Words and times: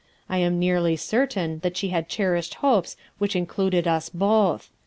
I 0.27 0.39
am 0.39 0.57
nearly 0.57 0.95
certain 0.95 1.59
that 1.59 1.77
she 1.77 1.89
had 1.89 2.09
cherished 2.09 2.55
hopes 2.55 2.97
which 3.19 3.35
included 3.35 3.87
us 3.87 4.09
both. 4.09 4.71